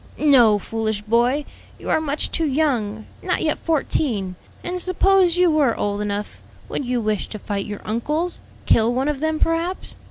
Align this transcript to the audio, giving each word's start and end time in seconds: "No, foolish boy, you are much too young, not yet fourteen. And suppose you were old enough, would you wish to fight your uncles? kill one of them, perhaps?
"No, 0.17 0.57
foolish 0.57 1.03
boy, 1.03 1.45
you 1.77 1.87
are 1.91 2.01
much 2.01 2.31
too 2.31 2.47
young, 2.47 3.05
not 3.21 3.43
yet 3.43 3.59
fourteen. 3.59 4.33
And 4.63 4.81
suppose 4.81 5.37
you 5.37 5.51
were 5.51 5.77
old 5.77 6.01
enough, 6.01 6.41
would 6.69 6.83
you 6.85 6.99
wish 6.99 7.27
to 7.27 7.37
fight 7.37 7.67
your 7.67 7.81
uncles? 7.85 8.41
kill 8.65 8.91
one 8.91 9.09
of 9.09 9.19
them, 9.19 9.37
perhaps? 9.39 9.97